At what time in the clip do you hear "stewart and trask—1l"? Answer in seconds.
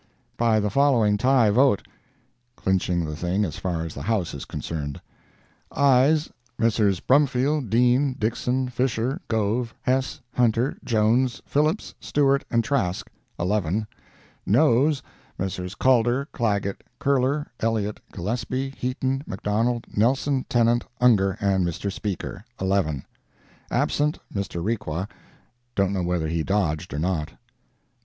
11.99-13.85